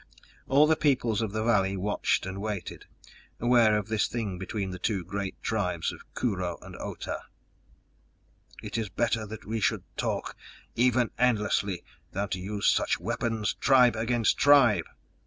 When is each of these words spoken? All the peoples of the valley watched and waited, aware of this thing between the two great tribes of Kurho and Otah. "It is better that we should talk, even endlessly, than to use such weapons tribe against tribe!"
All 0.47 0.65
the 0.65 0.75
peoples 0.75 1.21
of 1.21 1.31
the 1.31 1.43
valley 1.43 1.77
watched 1.77 2.25
and 2.25 2.41
waited, 2.41 2.85
aware 3.39 3.77
of 3.77 3.87
this 3.87 4.07
thing 4.07 4.39
between 4.39 4.71
the 4.71 4.79
two 4.79 5.05
great 5.05 5.39
tribes 5.43 5.91
of 5.91 6.01
Kurho 6.15 6.57
and 6.63 6.75
Otah. 6.77 7.21
"It 8.63 8.79
is 8.79 8.89
better 8.89 9.27
that 9.27 9.45
we 9.45 9.59
should 9.59 9.83
talk, 9.97 10.35
even 10.73 11.11
endlessly, 11.19 11.83
than 12.13 12.29
to 12.29 12.39
use 12.39 12.65
such 12.65 12.99
weapons 12.99 13.53
tribe 13.53 13.95
against 13.95 14.39
tribe!" 14.39 14.85